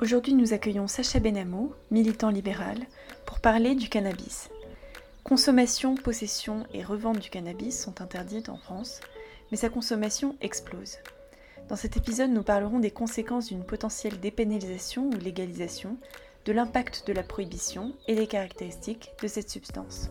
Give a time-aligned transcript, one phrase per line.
[0.00, 2.78] Aujourd'hui, nous accueillons Sacha Benamou, militant libéral,
[3.26, 4.50] pour parler du cannabis.
[5.22, 9.00] Consommation, possession et revente du cannabis sont interdites en France,
[9.50, 10.98] mais sa consommation explose.
[11.68, 15.96] Dans cet épisode, nous parlerons des conséquences d'une potentielle dépénalisation ou légalisation,
[16.44, 20.10] de l'impact de la prohibition et des caractéristiques de cette substance.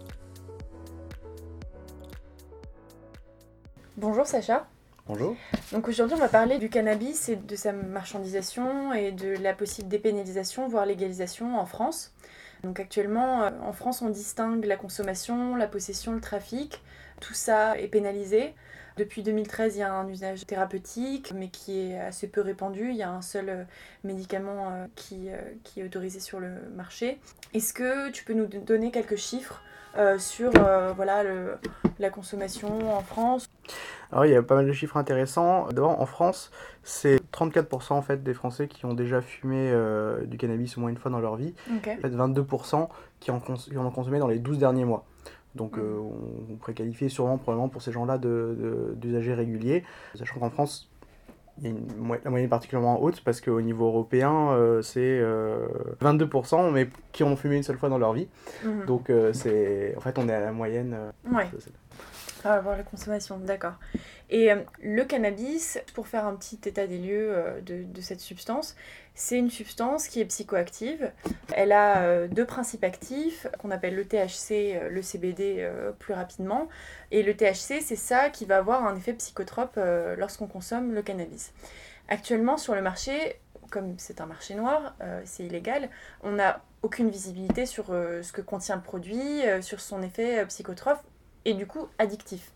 [3.97, 4.65] Bonjour Sacha.
[5.05, 5.35] Bonjour.
[5.73, 9.89] Donc aujourd'hui, on va parler du cannabis et de sa marchandisation et de la possible
[9.89, 12.14] dépénalisation, voire légalisation en France.
[12.64, 16.81] Donc actuellement, euh, en France, on distingue la consommation, la possession, le trafic.
[17.19, 18.54] Tout ça est pénalisé.
[18.95, 22.92] Depuis 2013, il y a un usage thérapeutique, mais qui est assez peu répandu.
[22.92, 23.64] Il y a un seul euh,
[24.06, 25.28] médicament euh, qui,
[25.65, 27.20] qui est autorisé sur le marché.
[27.54, 29.61] Est-ce que tu peux nous donner quelques chiffres
[30.17, 30.50] sur
[30.95, 31.59] voilà, le,
[32.00, 33.47] la consommation en France
[34.13, 35.67] alors il y a pas mal de chiffres intéressants.
[35.69, 36.52] D'abord en France,
[36.83, 40.91] c'est 34% en fait des Français qui ont déjà fumé euh, du cannabis au moins
[40.91, 41.55] une fois dans leur vie.
[41.72, 45.05] En fait 22% qui en, ont consommé dans les 12 derniers mois.
[45.55, 45.81] Donc mm.
[45.81, 46.00] euh,
[46.52, 49.83] on, pourrait qualifier sûrement probablement pour ces gens-là d'usagers de, réguliers.
[50.14, 50.92] Sachant qu'en France,
[51.64, 51.73] il y a
[52.23, 55.23] la moyenne est particulièrement haute parce qu'au niveau européen, euh, c'est
[56.03, 58.27] 22%, mais qui ont fumé une seule fois dans leur vie.
[58.64, 58.86] Mm.
[58.86, 60.95] Donc c'est en fait on est à la moyenne.
[61.31, 61.50] Ouais.
[62.45, 63.75] Ah, avoir la consommation, d'accord.
[64.30, 68.19] Et euh, le cannabis, pour faire un petit état des lieux euh, de, de, cette
[68.19, 68.75] substance,
[69.16, 71.11] c'est une substance qui est psychoactive.
[71.53, 76.67] Elle a euh, deux principes actifs qu'on appelle le THC, le CBD plus rapidement.
[77.11, 79.80] Et le THC, c'est ça qui va avoir un effet psychotrope
[80.17, 81.53] lorsqu'on consomme le cannabis.
[82.09, 83.39] Actuellement, sur le marché,
[83.71, 85.89] comme c'est un marché noir, c'est illégal,
[86.23, 90.99] on n'a aucune visibilité sur ce que contient le produit, sur son effet psychotrope
[91.45, 92.52] et du coup addictif.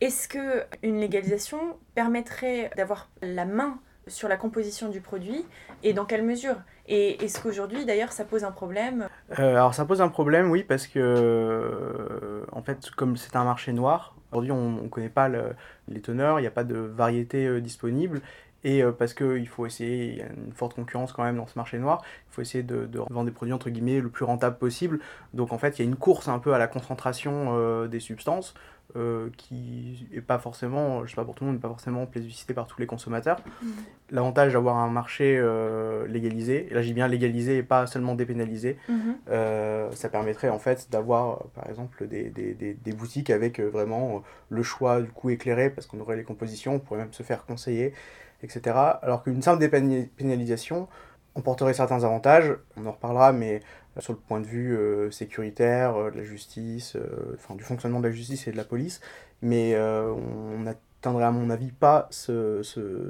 [0.00, 1.58] Est-ce que une légalisation
[1.94, 5.44] permettrait d'avoir la main sur la composition du produit
[5.82, 6.56] et dans quelle mesure?
[6.88, 9.08] Et est-ce qu'aujourd'hui d'ailleurs ça pose un problème?
[9.38, 13.44] Euh, Alors ça pose un problème oui parce que euh, en fait comme c'est un
[13.44, 17.46] marché noir, aujourd'hui on ne connaît pas les teneurs, il n'y a pas de variété
[17.46, 18.22] euh, disponible
[18.64, 21.58] et parce qu'il faut essayer, il y a une forte concurrence quand même dans ce
[21.58, 25.00] marché noir, il faut essayer de, vendre des produits entre guillemets le plus rentable possible.
[25.32, 28.54] Donc en fait, il y a une course un peu à la concentration des substances.
[28.96, 32.54] Euh, qui est pas forcément, je sais pas pour tout le monde, pas forcément plébiscité
[32.54, 33.38] par tous les consommateurs.
[33.62, 33.68] Mm.
[34.10, 38.78] L'avantage d'avoir un marché euh, légalisé, et là j'ai bien légalisé et pas seulement dépénalisé,
[38.88, 39.14] mm-hmm.
[39.28, 44.24] euh, ça permettrait en fait d'avoir par exemple des, des, des, des boutiques avec vraiment
[44.48, 47.44] le choix du coup éclairé parce qu'on aurait les compositions, on pourrait même se faire
[47.44, 47.92] conseiller,
[48.42, 48.76] etc.
[49.02, 50.88] Alors qu'une simple dépénalisation,
[51.34, 53.60] on porterait certains avantages, on en reparlera, mais
[53.98, 58.00] sur le point de vue euh, sécuritaire, euh, de la justice, euh, enfin du fonctionnement
[58.00, 59.00] de la justice et de la police,
[59.42, 62.62] mais on n'atteindrait à mon avis pas ce,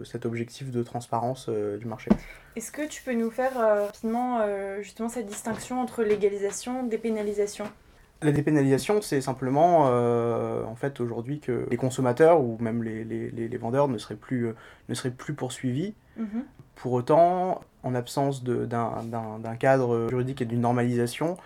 [0.04, 2.10] cet objectif de transparence du marché.
[2.54, 4.40] Est-ce que tu peux nous faire rapidement
[4.80, 7.64] justement cette distinction entre légalisation et dépénalisation?
[8.22, 13.56] La dépénalisation, c'est simplement, en fait, aujourd'hui que les consommateurs ou même les, les, les
[13.56, 14.52] vendeurs ne seraient plus,
[14.88, 15.94] ne seraient plus poursuivis.
[16.16, 16.44] Mhm.
[16.76, 21.36] Pour autant, en absence d'un cadre juridique et d'une normalisation,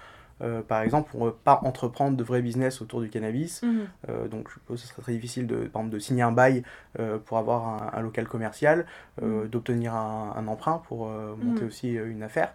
[0.42, 3.62] euh, par exemple, on ne peut pas entreprendre de vrais business autour du cannabis.
[3.62, 3.86] Mhm.
[4.08, 6.62] Euh, donc, je suppose que ce serait très difficile de, de signer un bail
[6.98, 8.86] euh, pour avoir un, local commercial,
[9.22, 9.48] mhm.
[9.48, 12.52] d'obtenir un, emprunt pour monter aussi une affaire.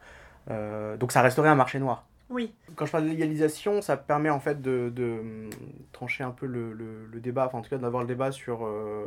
[1.00, 2.06] donc, ça resterait un marché noir.
[2.30, 2.54] Oui.
[2.76, 5.50] Quand je parle de légalisation, ça permet en fait de, de
[5.92, 8.60] trancher un peu le, le, débat, enfin en tout cas d'avoir le débat sur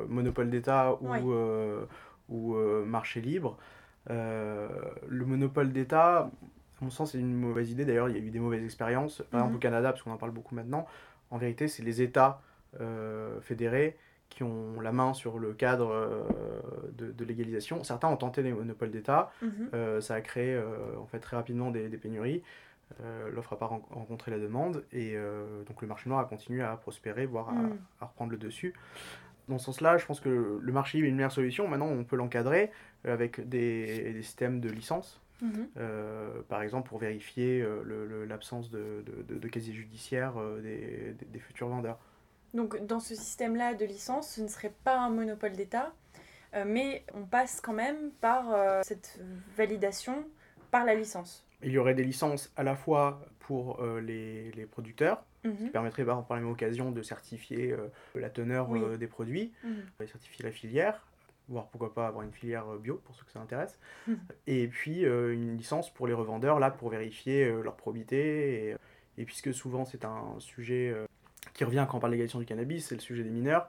[0.09, 1.33] monopole d'État ou,
[2.29, 3.59] ou marché libre.
[4.11, 4.69] Euh,
[5.09, 6.31] le monopole d'État, à
[6.81, 7.85] mon sens, c'est une mauvaise idée.
[7.85, 9.23] D'ailleurs, il y a eu des mauvaises expériences.
[9.31, 9.63] Par exemple, au mhm.
[9.63, 10.87] Canada, parce qu'on en parle beaucoup maintenant,
[11.31, 12.41] en vérité, c'est les États
[12.81, 13.97] euh, fédérés
[14.29, 16.23] qui ont la main sur le cadre euh,
[16.97, 17.85] de, légalisation.
[17.85, 19.31] Certains ont tenté les monopoles d'État.
[19.43, 20.01] Mhm.
[20.01, 20.61] ça a créé
[20.99, 22.43] en fait très rapidement des, pénuries.
[23.33, 25.17] L'offre n'a pas rencontré la demande et
[25.67, 27.79] donc le marché noir a continué à prospérer, voire à, mhm.
[28.01, 28.75] à reprendre le dessus
[29.49, 31.69] dans ce sens-là, je pense que le marché est une meilleure solution.
[31.69, 32.71] Maintenant, on peut l'encadrer
[33.07, 35.21] euh, avec des, systèmes de licence.
[35.41, 35.69] Mhm.
[35.77, 41.99] Euh, par exemple, pour vérifier euh, l'absence de, de, casier judiciaire des, des, futurs vendeurs.
[42.55, 45.93] Donc, dans ce système-là de licence, ce ne serait pas un monopole d'État,
[46.67, 48.45] mais on passe quand même par
[48.85, 49.19] cette
[49.57, 50.25] validation
[50.71, 51.47] par la licence.
[51.63, 55.57] Il y aurait des licences à la fois pour les, les producteurs, Mhm.
[55.57, 60.07] qui permettrait par, la même occasion de certifier euh, la teneur euh, des produits, mhm.
[60.07, 61.05] certifier la filière,
[61.49, 64.19] voire pourquoi pas avoir une filière euh, bio pour ceux que ça intéresse, mhm.
[64.47, 68.77] et puis une licence pour les revendeurs, là pour vérifier leur probité, et,
[69.19, 70.95] et, puisque souvent c'est un sujet
[71.55, 73.69] qui revient quand on parle de légalisation du cannabis, c'est le sujet des mineurs.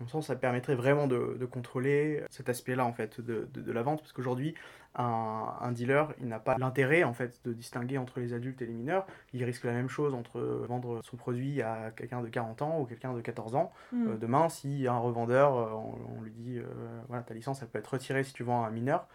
[0.00, 4.00] Mon sens, ça permettrait vraiment de, contrôler cet aspect-là en fait de, de, la vente,
[4.00, 4.54] parce qu'aujourd'hui,
[4.94, 8.66] un, un, dealer, il n'a pas l'intérêt en fait de distinguer entre les adultes et
[8.66, 9.06] les mineurs.
[9.32, 12.84] Il risque la même chose entre vendre son produit à quelqu'un de 40 ans ou
[12.84, 13.72] quelqu'un de 14 ans.
[13.92, 14.08] Hmm.
[14.08, 15.70] Euh, demain, si un revendeur, euh,
[16.16, 16.64] on, lui dit, euh,
[17.08, 19.06] voilà, ta licence, elle peut être retirée si tu vends à un mineur,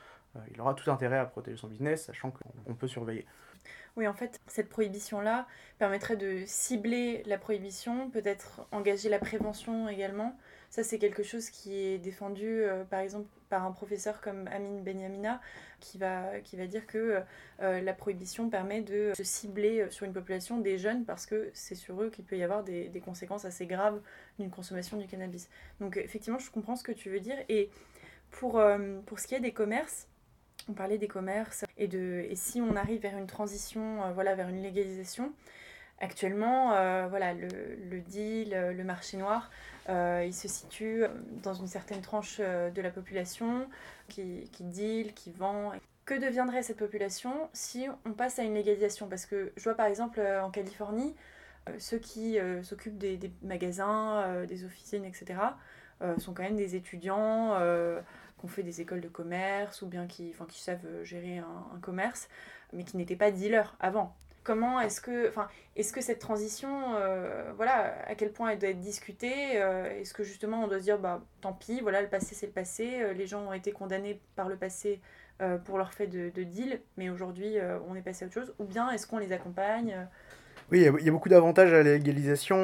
[0.54, 3.26] il aura tout intérêt à protéger son business, sachant qu'on peut surveiller.
[3.98, 5.46] Oui, en fait, cette prohibition-là
[5.78, 10.38] permettrait de cibler la prohibition, peut-être engager la prévention également.
[10.72, 14.82] Ça, c'est quelque chose qui est défendu, euh, par exemple, par un professeur comme Amin
[14.82, 15.40] Benyamina,
[15.80, 17.22] qui va, dire que
[17.62, 21.76] euh, la prohibition permet de se cibler sur une population des jeunes parce que c'est
[21.76, 24.02] sur eux qu'il peut y avoir des, conséquences assez graves
[24.40, 25.50] d'une consommation du cannabis.
[25.80, 27.38] Donc, effectivement, je comprends ce que tu veux dire.
[27.50, 27.70] Et
[28.32, 30.08] pour, euh, pour ce qui est des commerces,
[30.70, 34.36] on parlait des commerces et, de, et si on arrive vers une transition, euh, voilà,
[34.36, 35.34] vers une légalisation,
[36.02, 37.48] actuellement, euh, voilà, le,
[37.90, 39.50] le, deal, euh, le marché noir,
[39.90, 41.04] il se situe
[41.44, 43.68] dans une certaine tranche de la population
[44.08, 45.74] qui, qui deal, qui vend.
[46.06, 49.10] Que deviendrait cette population si on passe à une légalisation?
[49.10, 51.14] Parce que je vois par exemple en Californie,
[51.78, 55.40] ceux qui s'occupent des, magasins, des officines, etc.,
[56.20, 57.58] sont quand même des étudiants
[58.42, 61.80] qui ont fait des écoles de commerce ou bien qui, qui savent euh, gérer un,
[61.82, 62.28] commerce,
[62.74, 64.16] mais qui n'étaient pas dealers avant.
[64.44, 68.70] Comment est-ce que, enfin, est-ce que cette transition, euh, voilà, à quel point elle doit
[68.70, 72.08] être discutée euh, Est-ce que justement on doit se dire, bah, tant pis, voilà, le
[72.08, 75.00] passé c'est le passé, les gens ont été condamnés par le passé
[75.66, 77.58] pour leur fait de, de deal, mais aujourd'hui
[77.88, 80.08] on est passé à autre chose Ou bien est-ce qu'on les accompagne
[80.72, 82.56] oui, il y, a beaucoup d'avantages à la légalisation,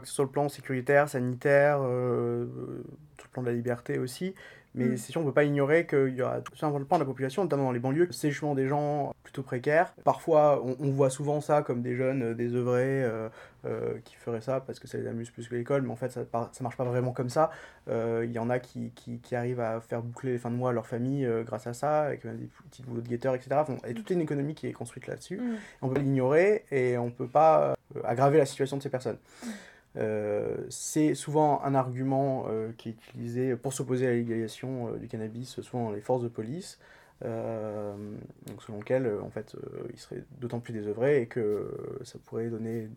[0.04, 4.34] ce soit le plan sécuritaire, sanitaire, tout le plan de la liberté aussi.
[4.74, 4.96] Mais mm.
[4.96, 7.06] c'est sûr, on ne peut pas ignorer qu'il y aura tout un pan de la
[7.06, 9.94] population, notamment dans les banlieues, justement des gens plutôt précaires.
[10.04, 13.28] Parfois, on, voit souvent ça comme des jeunes euh, désœuvrés euh,
[13.66, 16.10] euh, qui feraient ça parce que ça les amuse plus que l'école, mais en fait,
[16.10, 17.50] ça ne marche pas vraiment comme ça.
[17.88, 20.70] Il y en a qui, qui, qui, arrivent à faire boucler les fins de mois
[20.70, 23.50] à leur famille grâce à ça, avec des petits boulots de guetteurs, etc.
[23.54, 25.38] Enfin, et toute une économie qui est construite là-dessus.
[25.38, 25.56] Mm.
[25.82, 29.18] On peut l'ignorer et on ne peut pas aggraver la situation de ces personnes.
[29.42, 29.48] Mm.
[29.96, 34.96] Euh, c'est souvent un argument euh, qui est utilisé pour s'opposer à la légalisation euh,
[34.96, 36.78] du cannabis, souvent les forces de police,
[37.22, 39.56] donc selon lequel en fait,
[39.94, 41.70] il serait d'autant plus désœuvré et que
[42.02, 42.90] ça pourrait donner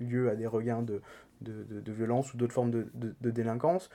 [0.00, 1.00] lieu à des regains de,
[1.40, 3.88] de, de, violence ou d'autres formes de, de, délinquance.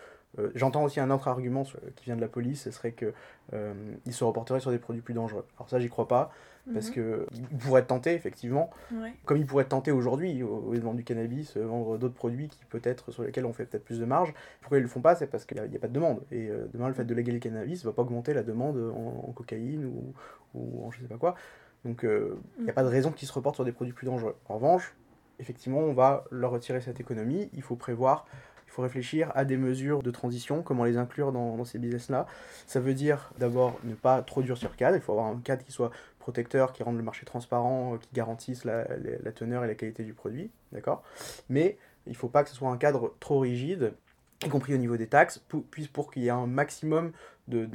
[0.56, 1.66] J'entends aussi un autre argument
[1.98, 3.14] qui vient de la police, ce serait qu'il
[4.08, 5.46] il se reporterait sur des produits plus dangereux.
[5.58, 6.32] Alors ça, j'y crois pas
[6.74, 6.94] parce mhm.
[6.94, 8.70] qu'il pourrait être tenté, effectivement,
[9.26, 12.14] comme il pourrait être tenté aujourd'hui, au lieu de vendre du cannabis, euh, vendre d'autres
[12.14, 14.34] produits qui peut-être sur lesquels on fait peut-être plus de marge.
[14.62, 15.16] Pourquoi ils ne le font pas?
[15.16, 16.22] C'est parce qu'il n'y a, pas de demande.
[16.32, 18.78] Et euh, demain, le fait de légaliser le cannabis ne va pas augmenter la demande
[18.78, 20.14] en, cocaïne ou,
[20.56, 21.36] ou, en je sais pas quoi.
[21.86, 22.76] Donc euh, il n'y a mm.
[22.76, 24.36] pas de raison qu'ils se reportent sur des produits plus dangereux.
[24.48, 24.94] En revanche,
[25.40, 27.50] effectivement, on va leur retirer cette économie.
[27.54, 28.49] Il faut prévoir il
[28.82, 32.26] réfléchir à des mesures de transition, comment les inclure dans, ces business-là.
[32.68, 35.64] Ça veut dire d'abord ne pas trop durcir le cadre, il faut avoir un cadre
[35.64, 38.86] qui soit protecteur, qui rende le marché transparent, euh, qui garantisse la,
[39.24, 41.04] la, teneur et la qualité du produit, d'accord?
[41.50, 43.94] Mais il ne faut pas que ce soit un cadre trop rigide,
[44.46, 47.12] y compris au niveau des taxes, pour, pour qu'il y ait un maximum
[47.48, 47.68] de,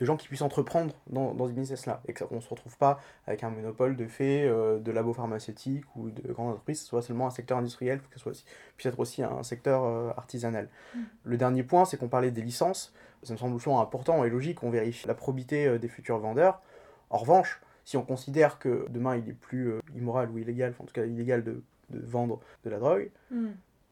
[0.00, 3.00] de gens qui puissent entreprendre dans, dans ce business-là, et qu'on ne se retrouve pas
[3.26, 7.02] avec un monopole de fait euh, de labos pharmaceutiques ou de grandes entreprises, ce soit
[7.02, 8.44] seulement un secteur industriel, que ce soit aussi,
[8.76, 10.68] puisse être aussi un secteur euh, artisanal.
[10.94, 10.98] Mm.
[11.24, 14.62] Le dernier point, c'est qu'on parlait des licences, ça me semble souvent important et logique,
[14.62, 16.62] on vérifie la probité euh, des futurs vendeurs.
[17.10, 20.92] En revanche, si on considère que demain il est plus immoral ou illégal, en tout
[20.94, 23.48] cas illégal de, de vendre de la drogue, mm.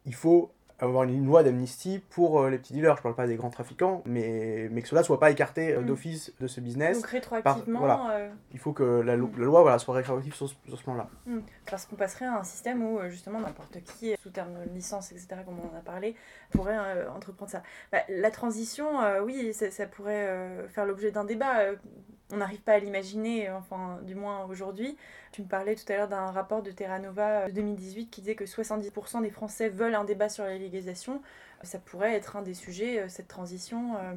[0.06, 2.96] il faut avoir une loi d'amnistie pour euh, les petits dealers.
[2.96, 5.86] Je parle pas des grands trafiquants, mais, mais que cela soit pas écarté euh, mm.
[5.86, 6.98] d'office de ce business.
[6.98, 7.80] Donc rétroactivement.
[7.80, 8.10] voilà.
[8.12, 11.08] Euh, il faut que la, la loi voilà, soit rétroactive sur, sur ce plan-là.
[11.26, 11.38] Mm.
[11.70, 15.28] Parce qu'on passerait à un système où justement n'importe qui, sous terme de licence, etc.,
[15.44, 16.14] comme on en a parlé,
[16.50, 16.78] pourrait
[17.14, 17.62] entreprendre ça.
[17.92, 18.86] Bah, la transition,
[19.24, 21.74] oui, ça, ça pourrait faire l'objet d'un débat
[22.32, 24.96] on n'arrive pas à l'imaginer, enfin du moins aujourd'hui.
[25.32, 28.34] Tu me parlais tout à l'heure d'un rapport de Terra Nova de 2018 qui disait
[28.34, 30.56] que 70% des Français veulent un débat sur la
[31.62, 33.96] Ça pourrait être un des sujets, euh, cette transition.
[33.96, 34.14] Euh.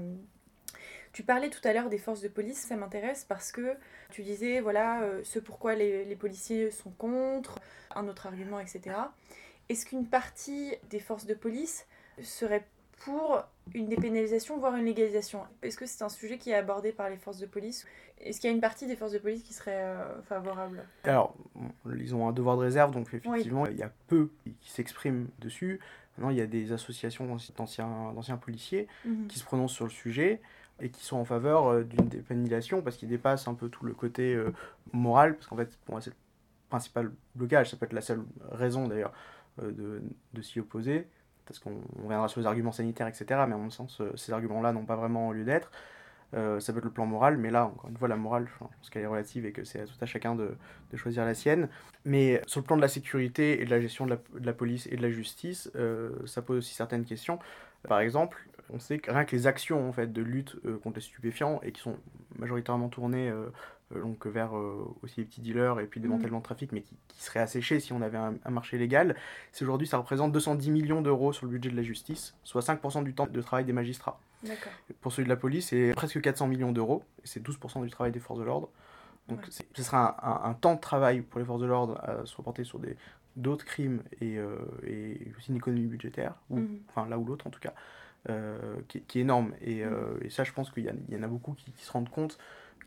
[1.13, 3.75] Tu parlais tout à l'heure des forces de police, ça m'intéresse parce que
[4.11, 7.59] tu disais, voilà, euh, ce pourquoi les policiers sont contre,
[7.95, 8.95] un autre argument, etc.
[9.67, 11.85] Est-ce qu'une partie des forces de police
[12.21, 12.65] serait
[13.05, 13.43] pour
[13.73, 15.41] une dépénalisation, voire une légalisation.
[15.61, 17.85] Est-ce que c'est un sujet qui est abordé par les forces de police
[18.19, 20.83] Est-ce qu'il y a une partie des forces de police qui serait euh, favorable?
[21.03, 21.35] Alors,
[21.97, 25.79] ils ont un devoir de réserve, donc effectivement, il y a peu qui s'expriment dessus.
[26.17, 29.27] Maintenant, il y a des associations d'anciens policiers mhm.
[29.27, 30.41] qui se prononcent sur le sujet
[30.79, 33.93] et qui sont en faveur euh, d'une dépénalisation parce qu'ils dépassent un peu tout le
[33.93, 34.51] côté euh,
[34.91, 36.15] moral, parce qu'en fait, pour moi, c'est le
[36.69, 39.13] principal blocage, ça peut être la seule raison d'ailleurs
[39.61, 40.01] de,
[40.33, 41.07] de s'y opposer
[41.51, 43.25] parce qu'on reviendra sur les arguments sanitaires, etc.
[43.47, 45.71] Mais à mon sens, ces arguments-là n'ont pas vraiment lieu d'être.
[46.33, 48.89] ça peut être le plan moral, mais là, encore une fois, la morale, je pense
[48.89, 50.55] qu'elle est relative et que c'est à tout à chacun de,
[50.95, 51.69] choisir la sienne.
[52.05, 54.95] Mais sur le plan de la sécurité et de la gestion de la, police et
[54.95, 55.69] de la justice,
[56.25, 57.39] ça pose aussi certaines questions.
[57.87, 61.01] Par exemple, on sait que rien que les actions en fait, de lutte contre les
[61.01, 61.97] stupéfiants, et qui sont
[62.37, 63.47] majoritairement tournées euh,
[63.99, 66.21] donc vers euh, aussi les petits dealers et puis mm.
[66.21, 69.15] de trafic, mais qui, qui serait asséché si on avait un, marché légal.
[69.51, 73.03] C'est aujourd'hui, ça représente 210 millions d'euros sur le budget de la justice, soit 5%
[73.03, 74.19] du temps de travail des magistrats.
[75.01, 78.11] Pour celui de la police, c'est presque 400 millions d'euros, et c'est 12% du travail
[78.11, 78.69] des forces de l'ordre.
[79.27, 82.63] Donc ce sera un, temps de travail pour les forces de l'ordre à se reporter
[82.63, 82.97] sur des
[83.37, 86.79] d'autres crimes et, euh, et, aussi une économie budgétaire, ou, mm.
[86.89, 87.73] enfin là ou l'autre en tout cas,
[88.87, 89.53] qui, qui, est énorme.
[89.61, 90.19] Et, mm.
[90.23, 92.37] et ça, je pense qu'il y, y, en a beaucoup qui, qui se rendent compte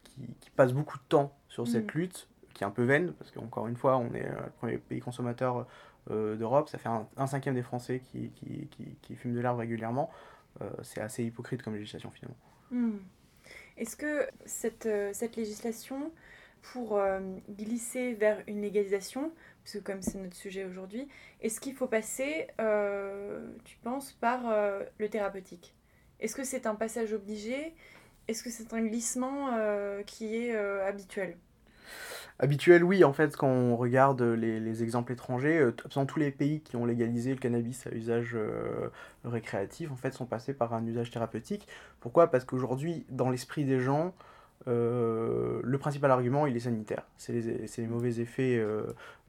[0.04, 1.98] qui, passe beaucoup de temps sur cette mm.
[1.98, 4.78] lutte, qui est un peu vaine, parce qu'encore une fois, on est euh, le premier
[4.78, 5.66] pays consommateur
[6.10, 8.68] euh, d'Europe, ça fait un, cinquième des Français qui, qui,
[9.02, 10.10] qui, fument de l'herbe régulièrement.
[10.62, 12.36] Euh, c'est assez hypocrite comme législation finalement.
[12.70, 12.98] Mm.
[13.76, 16.12] Est-ce que cette, cette législation,
[16.62, 16.98] pour
[17.50, 19.32] glisser vers une légalisation,
[19.64, 21.08] parce que comme c'est notre sujet aujourd'hui,
[21.40, 22.46] est-ce qu'il faut passer,
[23.64, 24.44] tu penses, par
[24.98, 25.74] le thérapeutique?
[26.20, 27.74] Est-ce que c'est un passage obligé?
[28.28, 31.36] Est-ce que c'est un glissement euh, qui est euh, habituel?
[32.38, 33.04] Habituel, oui.
[33.04, 36.84] En fait, quand on regarde les, exemples étrangers, euh, absolument tous les pays qui ont
[36.84, 38.36] légalisé le cannabis à usage
[39.24, 41.68] récréatif, en fait, sont passés par un usage thérapeutique.
[42.00, 42.30] Pourquoi?
[42.30, 44.14] Parce qu'aujourd'hui, dans l'esprit des gens,
[44.66, 47.04] le principal argument, il est sanitaire.
[47.18, 48.58] C'est les, les, mauvais effets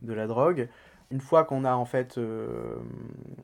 [0.02, 0.68] de la drogue
[1.12, 2.18] une fois qu'on a en fait.
[2.18, 2.76] Euh,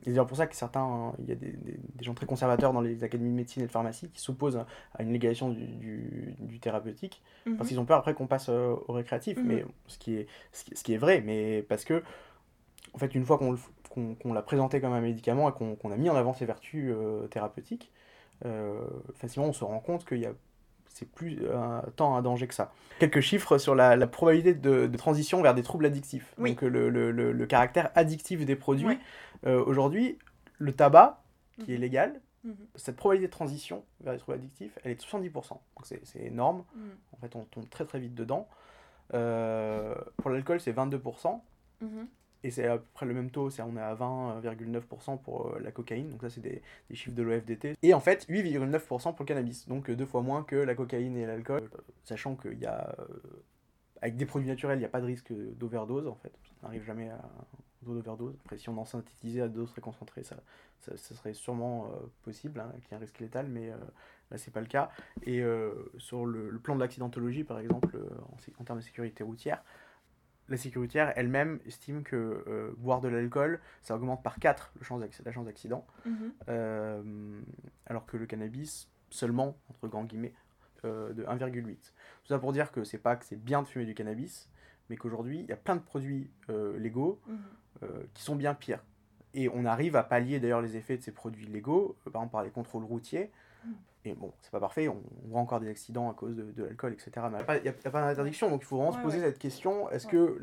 [0.02, 0.82] c'est d'ailleurs pour ça que certains.
[0.82, 3.66] Hein, il y a des, des, gens très conservateurs dans les académies de médecine et
[3.66, 4.64] de pharmacie qui s'opposent
[4.94, 7.22] à une légalisation du, du, thérapeutique.
[7.44, 7.66] Parce mhm.
[7.66, 9.38] qu'ils ont peur après qu'on passe euh, au récréatif.
[9.38, 9.46] Mhm.
[9.46, 12.02] Mais ce qui, est, ce qui, est vrai, mais parce que.
[12.94, 13.56] En fait, une fois qu'on
[14.18, 17.26] qu'on l'a présenté comme un médicament et qu'on a mis en avant ses vertus euh,
[17.26, 17.92] thérapeutiques,
[19.14, 20.32] facilement on se rend compte qu'il y a
[20.94, 22.72] c'est plus euh, tant un danger que ça.
[22.98, 26.34] Quelques chiffres sur la, probabilité de, transition vers des troubles addictifs.
[26.38, 28.98] Donc le, le, le, caractère addictif des produits.
[29.46, 30.18] Euh, aujourd'hui,
[30.58, 31.22] le tabac,
[31.64, 31.80] qui est mhm.
[31.80, 32.54] légal, mhm.
[32.76, 35.32] cette probabilité de transition vers des troubles addictifs, elle est de 70%.
[35.32, 36.64] Donc c'est énorme.
[36.74, 36.90] Mhm.
[37.12, 38.48] En fait, on tombe très très vite dedans.
[39.14, 41.40] Euh, pour l'alcool, c'est 22%
[42.44, 45.70] et c'est à peu près le même taux, on est à 20,9% pour euh, la
[45.70, 47.76] cocaïne, donc ça c'est des, des, chiffres de l'OFDT.
[47.82, 51.16] Et en fait 8,9% pour le cannabis, donc euh, deux fois moins que la cocaïne
[51.16, 51.70] et l'alcool,
[52.04, 53.04] sachant qu'il y a euh,
[54.00, 56.84] avec des produits naturels, il n'y a pas de risque d'overdose en fait, ça n'arrive
[56.84, 57.20] jamais à
[57.82, 58.36] d'overdose.
[58.44, 60.36] Après si on en synthétisait à doses très concentrées, ça,
[60.78, 61.90] ça, serait sûrement
[62.22, 63.70] possible, hein, qu'il y ait un risque létal, mais
[64.30, 64.90] là c'est pas le cas.
[65.24, 65.42] Et
[65.98, 67.98] sur le, plan de l'accidentologie par exemple,
[68.60, 69.64] en termes de sécurité routière,
[70.52, 75.02] la sécuritaire elle-même estime que euh, boire de l'alcool, ça augmente par 4 le chance
[75.24, 76.32] la chance d'accident, mhm.
[76.48, 77.40] euh,
[77.86, 80.34] alors que le cannabis, seulement, entre grands guillemets,
[80.84, 81.64] euh, de 1,8.
[81.64, 84.50] Tout ça pour dire que c'est pas que c'est bien de fumer du cannabis,
[84.90, 86.30] mais qu'aujourd'hui, il y a plein de produits
[86.76, 87.88] légaux mhm.
[88.12, 88.84] qui sont bien pires.
[89.32, 92.42] Et on arrive à pallier d'ailleurs les effets de ces produits légaux, par exemple par
[92.42, 93.30] les contrôles routiers,
[94.04, 96.92] et bon, c'est pas parfait, on, voit encore des accidents à cause de, de l'alcool,
[96.92, 97.10] etc.
[97.30, 100.06] Mais il n'y a, pas d'interdiction, donc il faut vraiment se poser cette question est-ce
[100.06, 100.38] que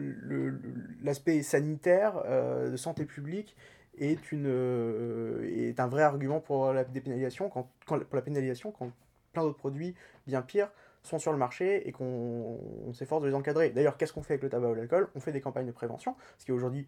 [1.03, 3.55] l'aspect sanitaire euh, de santé publique
[3.97, 8.71] est, une, euh, est un vrai argument pour la dépénalisation quand, quand, pour la pénalisation
[8.71, 8.91] quand
[9.33, 9.93] plein d'autres produits
[10.25, 10.71] bien pires
[11.03, 12.59] sont sur le marché et qu'on
[12.93, 13.69] s'efforce de les encadrer?
[13.69, 15.09] D'ailleurs, qu'est-ce qu'on fait avec le tabac ou l'alcool?
[15.15, 16.87] On fait des campagnes de prévention, ce qui est aujourd'hui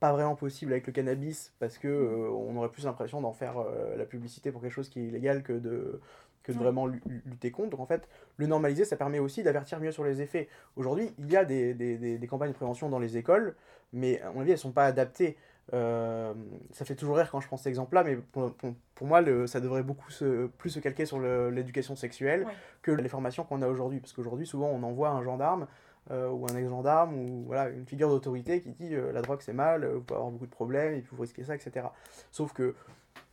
[0.00, 3.58] pas vraiment possible avec le cannabis parce que euh, on aurait plus l'impression d'en faire
[3.58, 6.00] euh, la publicité pour quelque chose qui est illégal que de
[6.42, 7.70] que de vraiment lutter contre.
[7.70, 10.48] Donc en fait, le normaliser, ça permet aussi d'avertir mieux sur les effets.
[10.76, 13.56] Aujourd'hui, il y a des, des, des, campagnes de prévention dans les écoles,
[13.92, 15.36] mais à mon avis, elles sont pas adaptées.
[15.74, 16.32] Euh,
[16.70, 18.54] ça fait toujours rire quand je pense cet exemple-là, mais pour,
[18.94, 22.46] pour, moi, le, ça devrait beaucoup se, plus se calquer sur l'éducation sexuelle
[22.80, 23.98] que les formations qu'on a aujourd'hui.
[23.98, 25.66] Parce qu'aujourd'hui, souvent, on envoie un gendarme
[26.12, 29.52] euh, ou un ex-gendarme, ou voilà, une figure d'autorité qui dit euh, la drogue c'est
[29.52, 31.88] mal, euh, vous pouvez avoir beaucoup de problèmes, et puis vous risquez ça, etc.
[32.30, 32.76] Sauf que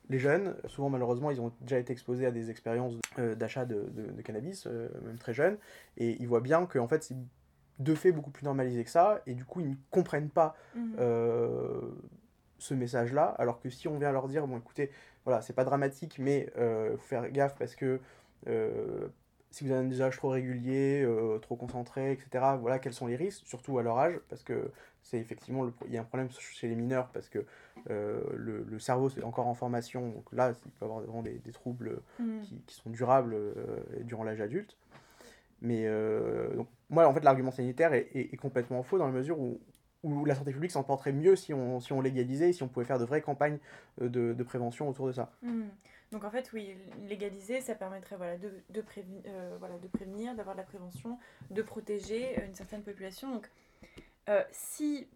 [0.10, 4.22] les jeunes, souvent malheureusement, ils ont déjà été exposés à des expériences d'achat de, de,
[4.24, 5.58] cannabis, même très jeunes,
[5.98, 7.16] et ils voient bien que en fait c'est
[7.80, 10.98] de fait beaucoup plus normalisé que ça, et du coup ils ne comprennent pas mhm.
[12.58, 14.92] ce message-là, alors que si on vient leur dire, bon écoutez,
[15.26, 18.02] voilà, c'est pas dramatique, mais il faut faire gaffe parce que
[19.54, 23.16] si vous avez un usage trop régulier, euh, trop concentré, etc., voilà quels sont les
[23.16, 24.72] risques, surtout à leur âge, parce que
[25.04, 27.46] c'est effectivement, il y a un problème chez les mineurs, parce que
[27.92, 31.22] euh, le, le, cerveau c'est encore en formation, donc là il peut y avoir vraiment
[31.22, 32.42] des, des troubles mm.
[32.42, 33.54] qui, qui, sont durables euh,
[34.02, 34.76] durant l'âge adulte.
[35.62, 35.88] Mais
[36.56, 39.62] donc, moi en fait l'argument sanitaire est, est, complètement faux dans la mesure où
[40.04, 42.86] où la santé publique s'en porterait mieux si on, si on légalisait si on pouvait
[42.86, 43.58] faire de vraies campagnes
[44.02, 45.32] euh, de, de prévention autour de ça.
[45.42, 45.64] Hmm.
[46.14, 46.78] Donc en fait, oui,
[47.08, 48.84] légaliser, ça permettrait voilà, de, de,
[49.28, 51.20] euh, voilà, de prévenir, d'avoir de la prévention,
[51.52, 53.34] de protéger une certaine population.
[53.34, 53.50] Donc
[54.52, 55.08] si,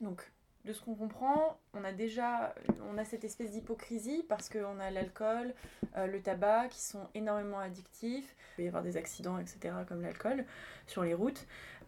[0.00, 0.22] donc,
[0.64, 2.54] de ce qu'on comprend, on a déjà
[2.88, 5.52] on a cette espèce d'hypocrisie parce qu'on a l'alcool,
[5.96, 8.36] le tabac qui sont énormément addictifs.
[8.52, 10.44] Il peut y avoir des accidents, etc., comme l'alcool
[10.86, 11.44] sur les routes.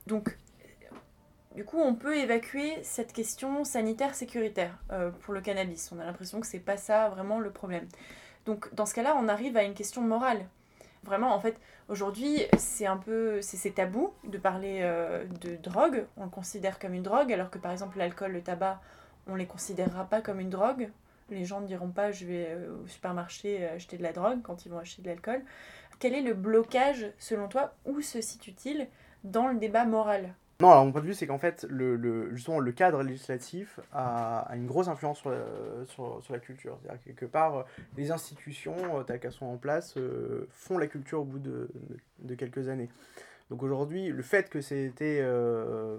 [0.09, 0.37] Donc
[1.59, 5.91] du coup, on peut évacuer cette question sanitaire sécuritaire euh, pour le cannabis.
[5.91, 7.89] On a l'impression que c'est pas ça vraiment le problème.
[8.49, 10.47] Donc, dans ce cas-là, on arrive à une question morale.
[11.05, 11.55] Vraiment, en fait,
[11.91, 16.07] aujourd'hui, c'est un peu, c'est tabou de parler euh, de drogue.
[16.17, 18.81] On le considère comme une drogue, alors que par exemple l'alcool, le tabac,
[19.27, 20.89] on les considérera pas comme une drogue.
[21.29, 24.65] Les gens ne diront pas je vais euh, au supermarché acheter de la drogue quand
[24.65, 25.43] ils vont acheter de l'alcool.
[25.99, 28.89] Quel est le blocage, selon toi, où se situe-t-il
[29.25, 30.33] dans le débat moral?
[30.61, 33.79] Non, alors mon point de vue, c'est qu'en fait, le, le, justement, le cadre législatif
[33.93, 35.33] a, une grosse influence sur,
[35.87, 36.77] sur, sur la culture.
[36.83, 37.65] C'est-à-dire quelque part,
[37.97, 41.71] les institutions, euh, telles qu'elles sont en place, euh, font la culture au bout de,
[42.19, 42.89] de, quelques années.
[43.51, 45.99] Donc aujourd'hui, le fait que c'était euh,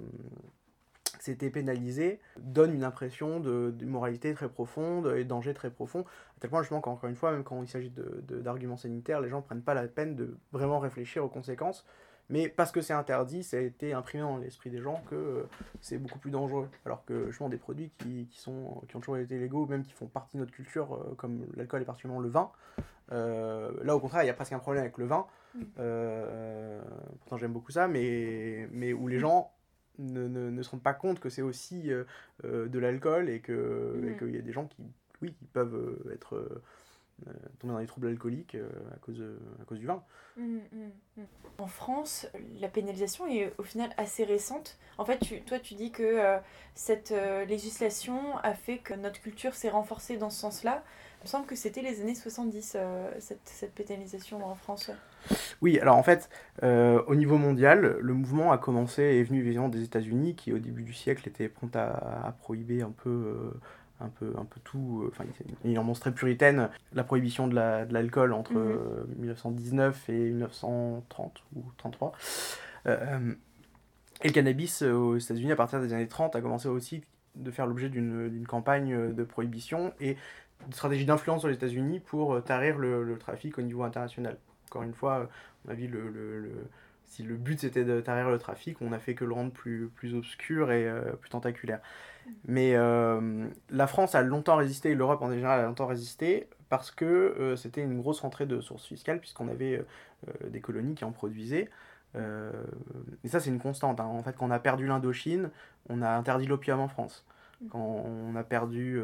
[1.54, 6.42] pénalisé donne une impression de, de, moralité très profonde et de danger très profond, à
[6.42, 7.94] tel point justement qu'encore une fois, même quand il s'agit
[8.28, 11.86] d'arguments sanitaires, les gens ne prennent pas la peine de vraiment réfléchir aux conséquences
[12.30, 15.44] mais parce que c'est interdit, ça a été imprimé dans l'esprit des gens que euh,
[15.82, 16.70] c'est beaucoup plus dangereux.
[16.86, 19.94] Alors que justement des produits qui, qui, sont, qui ont toujours été légaux, même qui
[19.94, 22.52] font partie de notre culture, euh, comme l'alcool et particulièrement le vin,
[23.12, 25.26] euh, là au contraire il y a presque un problème avec le vin.
[27.20, 29.52] Pourtant j'aime beaucoup ça, mais, mais où les gens
[29.98, 31.90] ne, ne, ne se rendent pas compte que c'est aussi
[32.44, 34.84] de l'alcool et qu'il y a des gens qui,
[35.24, 36.62] oui, qui peuvent être
[37.28, 39.24] euh, tomber dans les troubles alcooliques euh, à, cause,
[39.62, 40.04] à cause du vin.
[40.38, 40.60] Mmh, mmh,
[41.18, 41.22] mmh.
[41.58, 42.28] En France,
[42.60, 44.78] la pénalisation est au final assez récente.
[44.98, 46.38] En fait, tu, toi, tu dis que euh,
[46.76, 47.14] cette
[47.48, 50.84] législation a fait que notre culture s'est renforcée dans ce sens-là.
[51.22, 52.78] Il me semble que c'était les années 70,
[53.20, 54.90] cette, cette, pénalisation en France.
[55.62, 56.30] Oui, alors en fait,
[56.64, 60.60] au niveau mondial, le mouvement a commencé et est venu évidemment des États-Unis, qui au
[60.60, 63.52] début du siècle étaient prompt à, à prohiber un peu
[64.00, 65.26] un peu, un peu tout, euh, enfin
[65.64, 68.54] il en très puritaine, la prohibition de l'alcool entre
[69.18, 70.16] 1919 mhm.
[70.16, 72.14] euh, et 1930 ou 33.
[72.88, 73.34] Euh,
[74.22, 77.04] et le cannabis aux États-Unis à partir des années 30 a commencé aussi
[77.36, 80.16] de faire l'objet d'une campagne de prohibition et
[80.68, 84.38] de stratégie d'influence aux États-Unis pour tarir le, trafic au niveau international.
[84.70, 85.30] Encore une fois,
[85.66, 86.52] on a vu le, le,
[87.10, 89.90] si le but c'était de tarir le trafic, on n'a fait que le rendre plus,
[89.90, 90.88] plus obscur et
[91.20, 91.82] plus tentaculaire.
[92.46, 97.06] Mais euh, la France a longtemps résisté, l'Europe en général a longtemps résisté, parce que
[97.06, 99.84] euh, c'était une grosse rentrée de sources fiscales, puisqu'on avait
[100.28, 101.70] euh, des colonies qui en produisaient.
[102.16, 104.00] et ça, c'est une constante.
[104.00, 104.06] Hein.
[104.06, 105.52] En fait, quand on a perdu l'Indochine,
[105.90, 107.26] on a interdit l'opium en France.
[107.70, 109.02] Quand on a perdu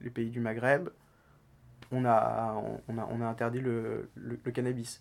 [0.00, 0.88] les pays du Maghreb,
[1.92, 4.08] on a, on a, on a interdit le
[4.52, 5.00] cannabis.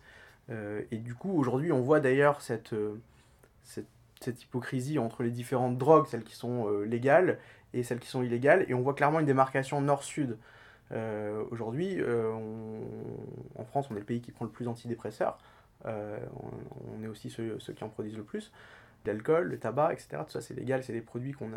[0.91, 2.75] Et du coup, aujourd'hui, on voit d'ailleurs cette,
[3.63, 3.87] cette
[4.21, 7.39] cette hypocrisie entre les différentes drogues, celles qui sont euh, légales
[7.73, 10.37] et celles qui sont illégales, et on voit clairement une démarcation nord-sud.
[10.91, 12.31] Euh, aujourd'hui, euh,
[13.55, 15.37] en France, on est le pays qui prend le plus d'antidépresseurs,
[15.83, 18.51] on, est aussi ceux, qui en produisent le plus,
[19.03, 20.21] l'alcool, le tabac, etc.
[20.27, 21.49] Tout ça c'est légal, c'est des produits qu'on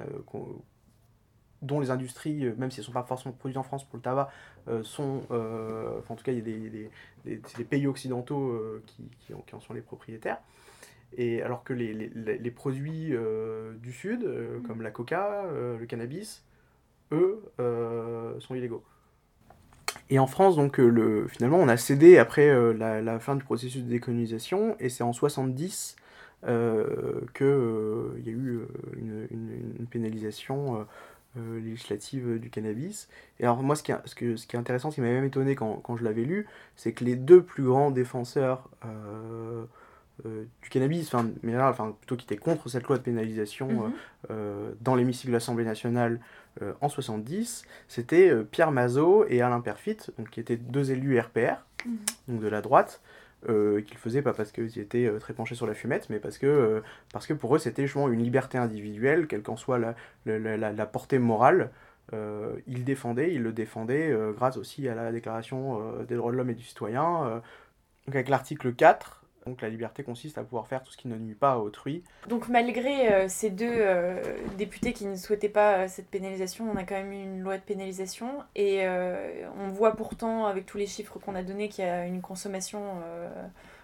[1.64, 4.02] dont les industries, même si elles ne sont pas forcément produites en France pour le
[4.02, 4.30] tabac,
[4.82, 6.90] sont, en tout cas, il y a des,
[7.24, 10.38] des, des pays occidentaux qui, qui, en sont les propriétaires.
[11.16, 14.62] Et alors que les, les, les produits euh, du Sud, euh, mm.
[14.62, 16.44] comme la coca, euh, le cannabis,
[17.12, 17.42] eux,
[18.40, 18.82] sont illégaux.
[20.10, 23.84] Et en France, donc, le, finalement, on a cédé après la, la, fin du processus
[23.84, 25.96] de décolonisation, et c'est en 70
[26.42, 28.60] qu'il y a eu
[28.96, 30.86] une, une, une pénalisation
[31.36, 33.08] législative du cannabis.
[33.40, 35.08] Et alors moi, ce qui, est, ce, que, ce qui est intéressant, ce qui m'a
[35.08, 38.68] même étonné quand, quand je l'avais lu, c'est que les deux plus grands défenseurs
[40.24, 43.68] euh, du cannabis, enfin, mais là, enfin, plutôt qui était contre cette loi de pénalisation
[43.68, 43.80] mhm.
[43.80, 43.90] euh,
[44.30, 46.20] euh, dans l'hémicycle de l'Assemblée nationale
[46.80, 51.96] en 70, c'était Pierre Mazot et Alain Perfit, donc, qui étaient deux élus RPR, mhm.
[52.28, 53.02] donc de la droite,
[53.48, 56.82] euh, qu'ils faisaient pas parce qu'ils étaient très penchés sur la fumette, mais parce que,
[57.12, 59.78] parce que pour eux c'était justement une liberté individuelle, quelle qu'en soit
[60.26, 61.70] la, portée morale.
[62.12, 66.54] ils défendaient, ils le défendaient grâce aussi à la déclaration des droits de l'homme et
[66.54, 67.42] du citoyen.
[68.06, 71.16] donc avec l'article 4, donc la liberté consiste à pouvoir faire tout ce qui ne
[71.16, 72.02] nuit pas à autrui.
[72.28, 74.22] Donc malgré euh, ces deux euh,
[74.56, 77.58] députés qui ne souhaitaient pas euh, cette pénalisation, on a quand même eu une loi
[77.58, 81.88] de pénalisation et on voit pourtant avec tous les chiffres qu'on a donnés qu'il y
[81.88, 82.80] a une consommation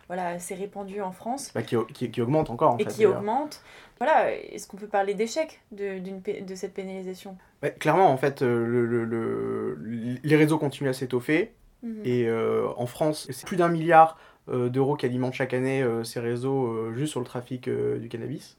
[0.08, 1.52] voilà, assez répandu en France.
[1.54, 3.62] Bah, qui, qui, qui, augmente encore en et qui augmente.
[3.98, 6.00] Voilà, est-ce qu'on peut parler d'échec de,
[6.40, 7.36] de cette pénalisation?
[7.62, 9.78] Bah, Clairement, en fait, le, le, le,
[10.22, 11.52] les réseaux continuent à s'étoffer.
[11.82, 12.02] Mhm.
[12.04, 14.18] Et en France, c'est plus d'un milliard
[14.50, 18.56] d'euros qui alimentent chaque année ces réseaux juste sur le trafic du cannabis.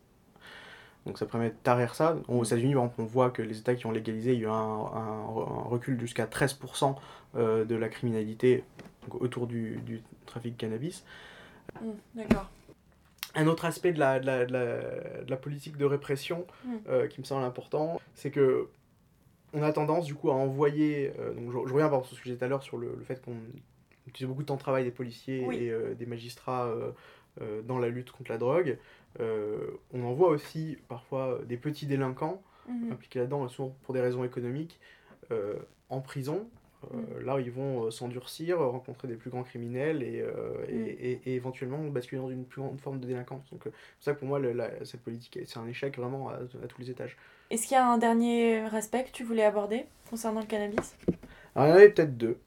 [1.05, 2.15] Donc ça permet de tarir ça.
[2.27, 4.53] Aux États-Unis, on voit que les États qui ont légalisé, il y a eu un,
[4.53, 5.25] un,
[5.65, 6.95] recul jusqu'à 13%
[7.35, 8.63] euh, de la criminalité
[9.09, 11.03] autour du, du, trafic de cannabis.
[11.81, 12.49] Mmh, d'accord.
[13.33, 16.75] Un autre aspect de la, de la, de la, politique de répression mmh.
[16.89, 18.67] euh, qui me semble important, c'est que
[19.53, 21.13] on a tendance du coup à envoyer.
[21.19, 23.21] Euh, donc je, reviens par ce que j'ai tout à l'heure sur le, le fait
[23.23, 23.35] qu'on
[24.07, 26.73] utilise beaucoup de temps de travail des policiers et des magistrats
[27.65, 28.77] dans la lutte contre la drogue.
[29.19, 32.93] Euh, on en voit aussi parfois des petits délinquants mhm.
[32.93, 34.79] impliqués là-dedans, souvent pour des raisons économiques,
[35.31, 35.55] euh,
[35.89, 36.47] en prison.
[36.93, 37.25] Euh, mhm.
[37.25, 41.19] Là, ils vont s'endurcir, rencontrer des plus grands criminels et, mhm.
[41.25, 43.49] et, éventuellement basculer dans une plus grande forme de délinquance.
[43.51, 44.39] Donc, c'est ça que pour moi,
[44.83, 46.37] cette politique, c'est un échec vraiment à,
[46.69, 47.17] tous les étages.
[47.49, 50.95] Est-ce qu'il y a un dernier aspect que tu voulais aborder concernant le cannabis?
[51.53, 52.37] Alors, il y en avait peut-être deux.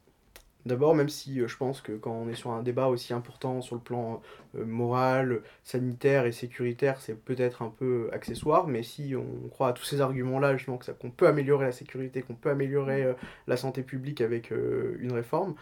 [0.66, 3.60] D'abord, même si euh, je pense que quand on est sur un débat aussi important
[3.60, 4.22] sur le plan
[4.56, 9.72] euh, moral, sanitaire et sécuritaire, c'est peut-être un peu accessoire, mais si on croit à
[9.74, 13.12] tous ces arguments-là, justement, qu'on peut améliorer la sécurité, qu'on peut améliorer euh,
[13.46, 15.54] la santé publique avec une réforme,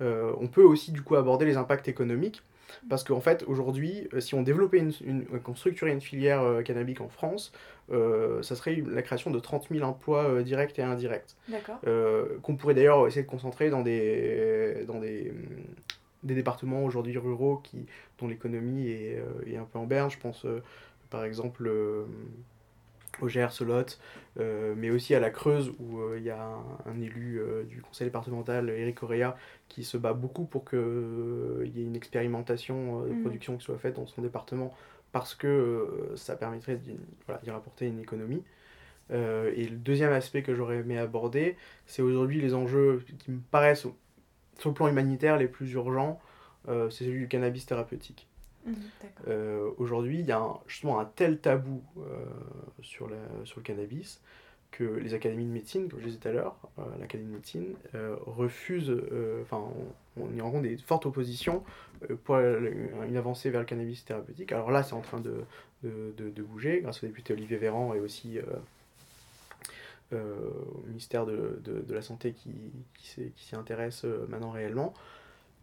[0.00, 2.42] on peut aussi du coup aborder les impacts économiques.
[2.88, 6.62] Parce qu'en fait, aujourd'hui, euh, si on développait une, une, qu'on structurait une filière euh,
[6.62, 7.52] cannabique en France,
[7.90, 11.36] euh, ça serait la création de 30 000 emplois directs et indirects.
[12.42, 15.32] qu'on pourrait d'ailleurs essayer de concentrer dans des, dans des,
[16.22, 17.86] des départements aujourd'hui ruraux qui,
[18.18, 20.10] dont l'économie est, est, un peu en berne.
[20.10, 20.46] Je pense
[21.10, 21.70] par exemple
[23.20, 23.98] au Gers, Lot,
[24.38, 27.82] euh, mais aussi à la Creuse où euh, il y a un, élu euh, du
[27.82, 29.36] conseil départemental, Eric Correa,
[29.68, 33.22] qui se bat beaucoup pour qu'il y ait une expérimentation de mm.
[33.22, 34.72] production qui soit faite dans son département
[35.12, 38.44] parce que ça permettrait d'y voilà, rapporter une économie.
[39.10, 43.88] et le deuxième aspect que j'aurais aimé aborder, c'est aujourd'hui les enjeux qui me paraissent,
[44.60, 46.20] sur le plan humanitaire, les plus urgents,
[46.68, 48.29] c'est celui du cannabis thérapeutique.
[48.66, 48.74] Mmh,
[49.28, 52.24] euh, aujourd'hui, il y a justement un tel tabou euh,
[52.82, 54.20] sur, le cannabis
[54.70, 57.74] que les académies de médecine, comme je disais tout à l'heure, euh, l'Académie de médecine
[58.26, 58.94] refuse,
[59.42, 59.64] enfin,
[60.16, 61.64] on, y rencontre des fortes oppositions
[62.24, 64.52] pour une avancée vers le cannabis thérapeutique.
[64.52, 65.44] Alors là, c'est en train de,
[66.42, 68.38] bouger grâce au député Olivier Véran et aussi
[70.12, 72.52] au ministère de, de, la Santé qui,
[72.94, 74.94] qui s'y intéresse maintenant réellement.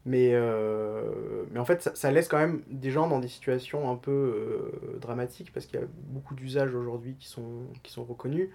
[0.07, 3.91] Mais, euh, mais en fait, ça, ça, laisse quand même des gens dans des situations
[3.91, 8.05] un peu euh, dramatiques parce qu'il y a beaucoup d'usages aujourd'hui qui sont, qui sont
[8.05, 8.47] reconnus.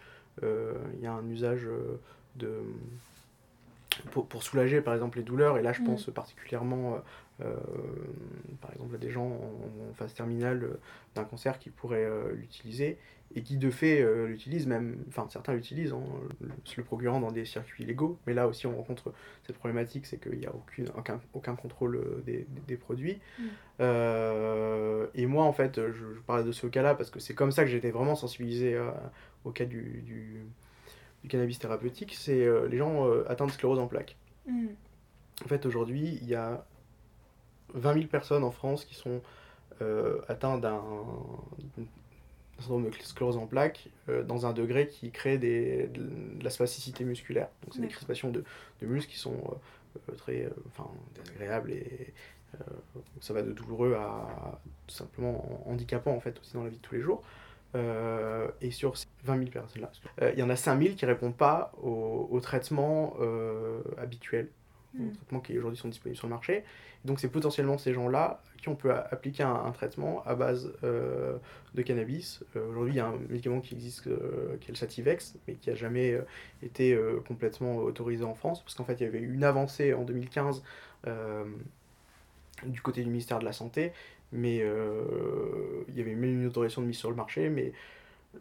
[0.42, 1.68] Euh, il y a un usage
[2.36, 2.48] de,
[4.12, 5.84] pour, pour, soulager par exemple les douleurs, et là je mm.
[5.84, 7.02] pense particulièrement
[7.38, 10.78] par exemple à des gens en, phase terminale
[11.14, 12.96] d'un cancer qui pourraient l'utiliser
[13.34, 16.04] et qui de fait euh, l'utilisent même, enfin certains l'utilisent en
[16.64, 19.12] se le procurant dans des circuits légaux, mais là aussi on rencontre
[19.46, 23.20] cette problématique, c'est qu'il n'y a aucune, aucun, aucun contrôle euh, des, des produits.
[23.38, 23.42] Mm.
[23.80, 27.52] Euh, et moi en fait, je, je parlais de ce cas-là parce que c'est comme
[27.52, 28.78] ça que j'étais vraiment sensibilisé
[29.44, 30.44] au cas du, du,
[31.22, 34.16] du, cannabis thérapeutique, c'est les gens atteints de sclérose en plaques.
[34.46, 34.68] Mm.
[35.44, 36.64] En fait aujourd'hui, il y a
[37.74, 39.22] 20 000 personnes en France qui sont
[40.28, 40.82] atteintes d'un
[42.60, 46.08] syndrome de sclérose en plaques euh, dans un degré qui crée des, de,
[46.42, 47.48] la spasticité musculaire.
[47.62, 48.44] Donc c'est des crispations de,
[48.80, 52.12] de, muscles qui sont euh, euh, très enfin, désagréables et
[53.20, 56.82] ça va de douloureux à, tout simplement handicapant en fait aussi dans la vie de
[56.82, 57.22] tous les jours.
[58.60, 59.90] et sur ces 20 000 personnes-là,
[60.34, 63.16] il y en a 5 000 qui ne répondent pas au, au traitement
[63.96, 64.50] habituel,
[64.98, 65.12] au mm.
[65.12, 66.64] traitement qui aujourd'hui sont disponibles sur le marché.
[67.04, 71.36] Donc c'est potentiellement ces gens-là qui on peut appliquer un, traitement à base euh,
[71.74, 72.44] de cannabis.
[72.54, 75.54] Euh, aujourd'hui, il y a un médicament qui existe euh, qui est le Sativex, mais
[75.54, 76.16] qui n'a jamais
[76.62, 80.04] été complètement autorisé en France, parce qu'en fait, il y avait eu une avancée en
[80.04, 80.62] 2015
[82.66, 83.92] du côté du ministère de la Santé,
[84.30, 84.64] mais
[85.88, 87.72] il y avait même une autorisation de mise sur le marché, mais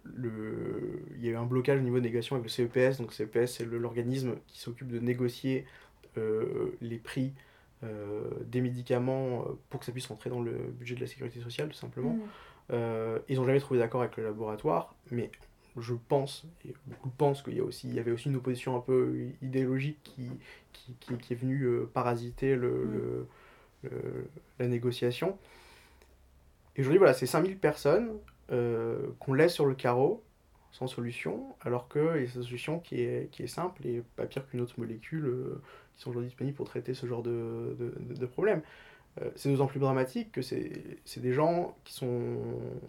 [0.04, 1.04] le...
[1.16, 3.00] il y a eu un blocage au niveau de négociation avec le CEPS.
[3.00, 5.66] Donc, CEPS, c'est l'organisme qui s'occupe de négocier
[6.16, 7.34] les prix
[7.84, 11.42] euh, des médicaments euh, pour que ça puisse rentrer dans le budget de la sécurité
[11.42, 12.14] sociale, tout simplement.
[12.14, 12.22] Mm.
[12.74, 15.32] Euh, ils n'ont jamais trouvé d'accord avec le laboratoire, mais
[15.78, 18.78] je pense, et beaucoup pensent qu'il y, a aussi, il y avait aussi une opposition
[18.78, 20.30] un peu idéologique qui,
[20.74, 23.90] qui, qui, est venue parasiter le, mm.
[23.90, 24.28] le,
[24.60, 25.40] la négociation.
[26.76, 28.12] Et aujourd'hui, voilà, c'est 5000 personnes
[28.48, 30.24] qu'on laisse sur le carreau
[30.72, 34.26] sans solution, alors qu'il y a cette solution qui est, qui est simple et pas
[34.26, 35.58] pire qu'une autre molécule
[35.96, 38.62] qui sont aujourd'hui disponibles pour traiter ce genre de, de, de problème.
[39.36, 42.38] c'est d'autant plus dramatique que c'est des gens qui sont,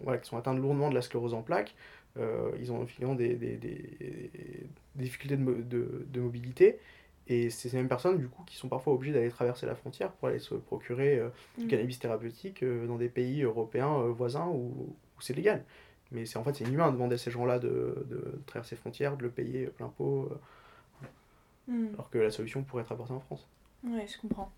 [0.03, 1.75] voilà, qui sont atteints lourdement de la sclérose en plaques.
[2.17, 4.31] ils ont finalement des, des, des,
[4.95, 6.79] difficultés de, de, de, mobilité.
[7.27, 10.11] Et c'est ces mêmes personnes, du coup, qui sont parfois obligées d'aller traverser la frontière
[10.11, 11.21] pour aller se procurer
[11.57, 11.67] du mmh.
[11.67, 15.63] cannabis thérapeutique dans des pays européens voisins où, où c'est légal.
[16.13, 18.79] Mais c'est en fait c'est inhumain de demander à ces gens-là de, de, traverser les
[18.79, 20.29] frontières, de le payer plein pot,
[21.67, 21.93] hmm.
[21.93, 23.47] alors que la solution pourrait être apportée en France.
[23.83, 24.51] Oui, je comprends.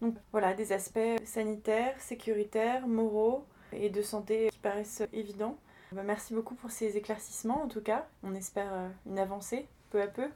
[0.00, 5.58] Donc voilà, des aspects sanitaires, sécuritaires, moraux et de santé qui paraissent évidents.
[5.92, 8.06] Bah, merci beaucoup pour ces éclaircissements en tout cas.
[8.22, 10.28] On espère euh, une avancée peu à peu.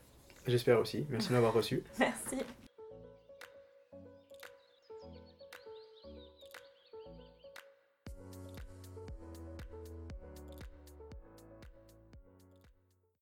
[0.47, 1.07] J'espère aussi.
[1.11, 1.83] Merci de m'avoir reçu.
[1.99, 2.39] Merci.